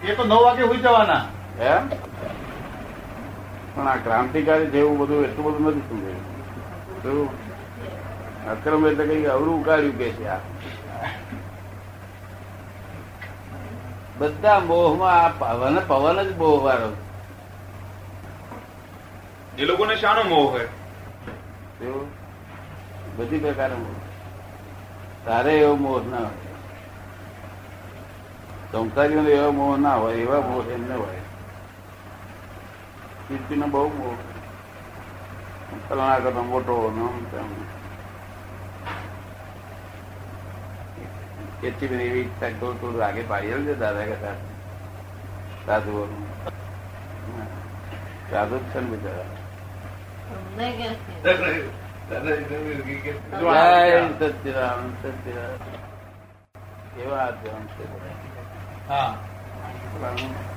એ 0.08 0.14
તો 0.14 0.24
નવ 0.24 0.42
વાગે 0.42 0.62
હોઈ 0.62 0.76
જવાના. 0.76 1.24
એમ? 1.60 1.88
પણ 3.74 3.88
આ 3.88 3.96
ક્રાંતિકારી 3.96 4.66
છે 4.66 4.78
એવું 4.78 4.98
બધું 4.98 5.24
એટલું 5.24 5.44
બધું 5.46 5.68
નથી 5.68 5.80
સમજાયું. 5.80 6.32
શું? 7.02 7.52
અક્રમ 8.50 8.86
એટલે 8.86 9.06
કઈ 9.06 9.24
અવરું 9.24 9.60
ઉકાળ્યું 9.60 9.98
કે 9.98 10.08
છે 10.10 10.28
આ. 10.28 10.38
બધા 14.22 14.58
મોહમાં 14.58 15.24
આ 15.24 15.28
પવન 15.28 15.80
પવન 15.80 16.22
જ 16.22 16.36
મોહ 16.36 16.62
વાળો 16.62 16.96
એ 19.58 19.64
લોકોને 19.64 19.96
શાનો 19.96 20.22
મોહ 20.22 20.50
હોય? 20.50 20.68
બધી 23.18 23.38
પ્રકારનો 23.38 23.76
મોહ. 23.76 24.00
તારે 25.24 25.52
એવો 25.58 25.76
મોહ 25.76 26.00
ના 26.10 26.18
હોય. 26.18 26.52
સંસારીઓને 28.72 29.30
એવો 29.30 29.50
મોહ 29.50 29.76
ના 29.76 29.94
હોય 29.94 30.14
એવા 30.14 30.40
મોહ 30.40 30.64
એમને 30.72 30.94
હોય. 30.94 31.22
કીર્તિનો 33.28 33.66
બહુ 33.66 33.88
મોહ. 33.88 34.16
ફલાણા 35.88 36.18
કરતો 36.18 36.42
મોટો 36.42 36.92
ને 36.96 37.02
આમ 37.02 37.24
તેમ. 37.24 37.81
એટલી 41.62 41.88
બધી 41.88 42.04
એવી 42.04 42.20
ઈચ્છા 42.20 42.48
થોડું 42.48 42.80
થોડું 42.80 43.04
આગે 43.06 43.22
પાડી 43.22 43.48
છે 43.48 43.74
દાદા 43.74 44.04
કરતા 44.04 44.34
સાધુઓનું 45.66 46.26
સાધુ 48.30 48.58
છે 48.58 48.80
ને 48.80 48.86
બધા. 48.86 49.24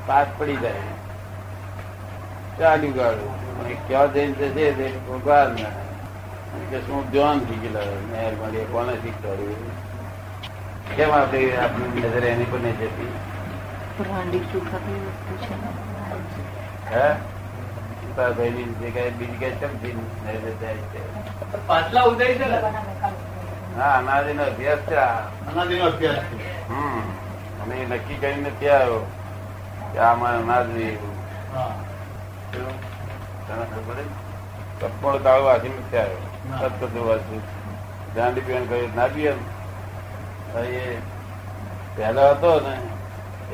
પાસ 0.08 0.28
પડી 0.38 0.56
જાય. 0.56 0.74
ચાલ્યું 2.60 2.94
ગાડું 2.94 3.60
અને 3.60 3.76
ક્યાં 3.88 4.14
જઈને 4.14 4.34
જશે 4.34 4.98
ભગવાન 4.98 5.56
કે 6.72 6.80
શું 6.80 7.12
ધ્યાન 7.12 7.40
થઈ 7.40 7.56
ગયેલા 7.56 8.02
મહેરબાની 8.12 8.66
કોને 8.72 8.94
શીખવાડ્યું? 8.94 9.95
કેમ 10.98 11.12
આપણી 11.12 11.58
આપણી 11.58 12.02
નજર 12.02 12.26
એની 12.26 12.44
પર 12.44 12.60
નહીં 12.60 12.78
જતી 12.78 13.12
વસ્તુ 15.00 15.40
છે 15.40 15.54
હે? 16.96 17.16
નક્કી 27.86 28.14
કરીને 28.16 28.50
ત્યાં 28.60 28.80
આવ્યો 28.80 29.00
કે 29.94 30.00
આમાં 30.00 30.38
અનાજ 30.38 30.68
નહીં. 30.70 30.98
તને 33.48 33.66
ખબર 33.66 33.84
પડે? 33.88 34.04
કપોળ 34.82 35.18
તાળું 35.18 35.46
વાંચી 35.46 35.70
નથી 35.70 35.98
ના. 35.98 36.60
આવ્યો 36.60 36.60
સતત 36.60 36.84
છું. 37.18 37.42
દાંડી 38.16 38.42
પીવાનું 38.42 38.70
કહ્યું 38.70 38.96
ના 38.96 39.08
પીએ 39.08 39.32
ને. 39.32 39.38
તો 39.38 39.55
એ 40.60 40.98
પહેલો 41.96 42.24
હતો 42.32 42.60
ને 42.60 42.74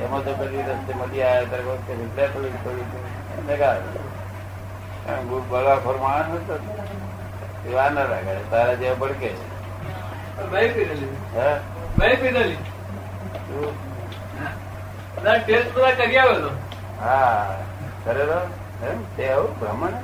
એમાં 0.03 0.23
તો 0.23 0.31
પછી 0.33 0.63
રસ્તે 0.67 0.93
મળી 0.93 1.23
આવ્યા 1.23 1.45
ત્યારે 1.45 1.65
વખતે 1.65 1.87
કે 1.87 1.93
વિદ્યા 1.95 2.27
થોડી 2.27 2.57
થોડી 2.63 3.57
કાઢ. 3.57 3.87
કારણ 5.05 5.25
ગુરુ 5.25 5.43
બળવાખોર 5.49 5.97
માણસ 5.97 6.33
હતો 6.33 6.55
એ 7.65 7.73
વાર 7.73 7.91
ના 7.91 8.03
રાખે 8.03 8.33
તારા 8.51 8.73
જેવા 8.75 8.95
ભડકે 8.95 9.29
હે? 11.35 11.47
કરેલો 18.05 18.39
એમ 18.83 18.99
તે 19.15 19.29
આવું 19.29 19.59
બ્રાહ્મણ 19.59 19.95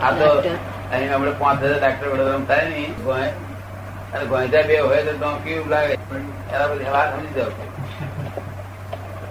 આ 0.00 0.12
તો 0.12 0.28
અહીં 0.92 1.08
હમણાં 1.12 1.36
પાંચ 1.42 1.58
હજાર 1.64 1.78
ડાક્ટર 1.80 2.06
વડોદરા 2.12 2.40
થાય 2.50 2.66
ને 2.72 2.82
ગોય. 3.06 3.28
અને 4.12 4.24
ગોંધા 4.32 4.64
બે 4.68 4.74
હોય 4.86 5.00
તો 5.06 5.12
તો 5.22 5.28
કેવું 5.44 5.68
લાગે? 5.74 5.94
એના 6.52 6.68
પછી 6.70 6.90
વાત 6.96 7.08
સમજી 7.14 7.34
જાવ 7.38 7.52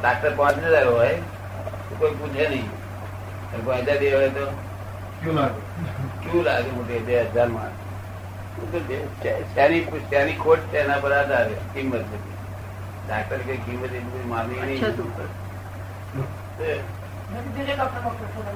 ડાક્ટર 0.01 0.31
પાંચ 0.39 0.57
હજાર 0.65 0.85
હોય 0.91 1.15
તો 1.87 1.93
કોઈ 1.99 2.15
પૂછે 2.19 2.45
નહીં. 2.53 2.67
ગોંધા 3.65 3.97
બે 4.01 4.07
હોય 4.15 4.29
તો 4.37 4.45
શું 5.23 5.33
લાગે? 5.39 5.61
કેવું 6.23 6.43
લાગે 6.49 6.69
મોટી 6.77 7.01
બે 7.07 7.15
હજારમાં 7.33 7.73
શેની 9.55 9.81
શેની 10.09 10.37
ખોટ 10.43 10.61
છે 10.71 10.77
એના 10.83 11.01
પર 11.05 11.13
આધાર 11.19 11.47
કિંમત 11.73 11.93
બધી 12.11 12.37
ડાક્ટર 13.07 13.39
કઈ 13.47 13.59
કિંમત 13.65 13.83
એટલી 13.85 14.05
બધી 14.11 14.29
માની 14.33 14.61
નહીં. 14.67 14.81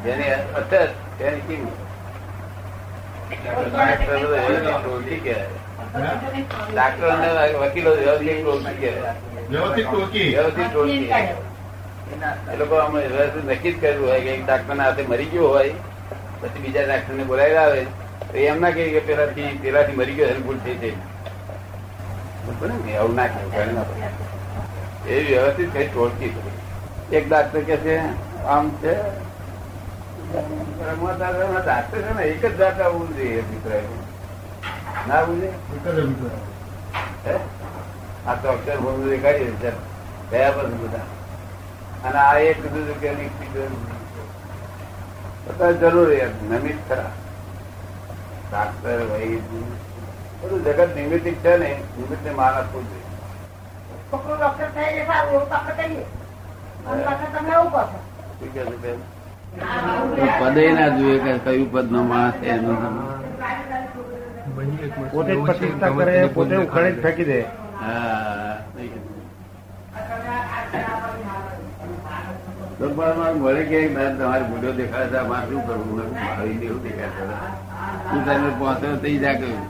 જેની 0.05 0.29
અત્યારે 0.59 0.93
તેની 1.17 1.43
કિંમત. 1.47 1.85
ડાક્ટર 3.29 4.17
ટોળકી 4.77 5.35
અને 7.07 7.57
વકીલો 7.61 7.91
વ્યવસ્થિત 7.95 8.37
ટોળકી 8.39 8.93
વ્યવસ્થિત 9.49 9.87
ટોકી 9.87 10.27
વ્યવસ્થિત 10.29 10.69
ટોળકી 10.69 11.11
એ 12.47 12.55
લોકો 12.57 12.75
અમે 12.77 12.99
નક્કી 13.45 13.71
જ 13.71 13.75
કર્યું 13.79 14.01
હોય 14.01 14.19
કે 14.19 14.29
એક 14.31 14.43
ડાક્ટર 14.43 14.75
ના 14.75 14.85
હાથે 14.85 15.03
મરી 15.03 15.29
ગયો 15.29 15.47
હોય 15.47 15.73
પછી 16.41 16.61
બીજા 16.63 16.85
ડાક્ટર 16.85 17.13
ને 17.13 17.23
બોલાવી 17.23 17.57
આવે. 17.57 17.81
તો 18.27 18.37
એમ 18.39 18.57
ના 18.59 18.71
કહે 18.71 18.83
કે 18.89 19.01
પેલાથી 19.01 19.51
પેલાથી 19.61 19.97
મરી 19.97 20.15
ગયો 20.15 20.39
ભૂલ 20.39 20.59
થઈ 20.59 20.77
છે 20.77 20.89
એવું 22.93 23.13
ના 23.15 23.27
કહ્યું 23.27 23.77
એ 25.07 25.21
વ્યવસ્થિત 25.21 25.69
કઈ 25.73 25.87
ટોળકી 25.87 26.31
એક 27.11 27.23
ડાક્ટર 27.27 27.61
કે 27.63 27.75
છે 27.77 27.95
આમ 28.47 28.65
છે 28.81 28.93
એક 32.27 32.41
જ 32.41 32.49
ડાક્ટર 32.49 32.83
આવવું 32.83 33.09
જોઈએ 33.11 33.39
અભિપ્રાય 33.39 33.89
ના 35.07 35.17
આવવું 35.17 35.39
એક 35.43 35.53
જ 35.85 35.87
અભિપ્રાય. 35.97 37.39
આ 38.25 38.35
તો 38.35 38.47
અક્ષર 38.49 38.79
બોલ 38.79 38.97
દેખાડી 39.05 39.53
છે 39.61 39.71
ગયા 40.31 40.51
પછી 40.53 40.79
બધા 40.81 41.05
અને 42.03 42.19
આ 42.21 42.39
એક 42.41 42.57
કીધું 42.63 42.99
કે 42.99 43.09
નહીં 43.11 43.31
કીધું 43.39 43.73
બધા 45.47 45.71
જરૂરી 45.81 46.21
એમ 46.21 46.33
નમિત 46.51 46.79
ખરા 46.87 47.11
ડાક્ટર 48.47 48.99
વૈદ 49.11 49.43
બધું 50.41 50.61
જગત 50.65 50.89
નિમિત્તિક 50.95 51.37
છે 51.41 51.57
ને 51.57 51.69
નિમિત્ત 51.93 52.23
ને 52.23 52.31
માન 52.33 52.55
આપવું 52.55 52.85
જોઈએ 52.85 53.05
કહે 58.75 58.81
છે? 58.83 58.91
પદે 60.39 60.63
ના 60.73 60.89
જોઈએ 60.89 61.19
કે 61.19 61.31
કયું 61.37 61.71
પદ 61.71 61.91
નો 61.91 62.01
માણસ 62.03 62.43
એનો. 62.43 62.73
પોતે 65.11 65.33
જ 65.35 65.39
પ્રતિષ્ઠા 65.45 65.89
કરે 65.89 66.15
પોતે 66.27 66.55
ઉખાડે 66.55 66.91
જ 66.91 67.01
ફેંકી 67.01 67.23
દે. 67.23 67.39
મળે 73.41 73.63
કે 73.63 73.79
તમારી 74.17 74.43
ભૂલો 74.43 74.69
દેખાડે 74.71 75.09
છે 75.09 75.17
આમાં 75.17 75.43
શું 75.49 75.61
કરવું? 75.67 75.97
ભાવી 76.13 76.57
દેવું 76.57 76.59
મારી 76.59 76.65
એવું 76.65 76.81
દેખાડે 76.83 77.11
છે. 77.17 77.49
હું 78.09 78.19
તમે 78.25 78.49
પહોંચ્યો 78.59 78.95
થઈ 78.95 79.17
જા 79.17 79.33
કહ્યું 79.33 79.65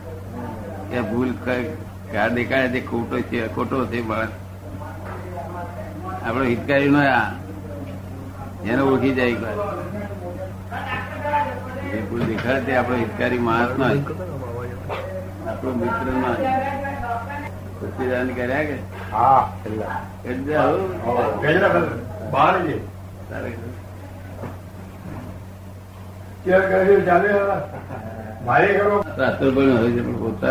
કે 0.91 0.99
ભૂલ 1.01 1.31
કઈ 1.45 1.63
ક્યાં 2.11 2.33
દેખાડે 2.33 2.69
તે 2.69 2.79
ખોટો 2.81 3.17
છે 3.31 3.47
ખોટો 3.55 3.85
છે 3.85 4.01
માણસ. 4.01 4.33
આપણો 6.25 6.43
હિતકારી 6.43 6.89
નો 6.89 6.99
આ 7.09 7.25
એને 8.63 8.81
ઓળખી 8.81 9.13
જાય 9.13 9.31
એક 9.31 9.39
વાર 9.41 9.55
જે 11.87 11.99
ભૂલ 12.03 12.23
દેખાડે 12.23 12.65
તે 12.65 12.71
આપણો 12.75 12.95
હિતકારી 12.97 13.41
માણસ 13.41 13.73
નો 13.77 13.85
આપણો 15.47 15.71
મિત્ર 15.75 16.07
નો 16.15 16.31
સચિદાન 17.87 18.29
કર્યા 18.33 18.63
કે? 18.63 18.77
હા 19.11 19.41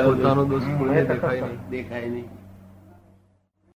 પોતાનો 0.04 0.44
દોષ. 0.44 0.64
દેખાય 1.70 2.08
નહીં. 2.08 2.26